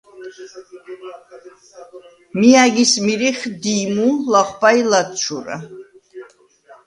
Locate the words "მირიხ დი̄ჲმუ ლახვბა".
3.05-4.69